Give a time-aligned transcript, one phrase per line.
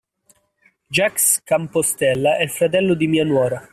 [0.89, 3.69] Jacques Campostella è il fratello di mia nuora.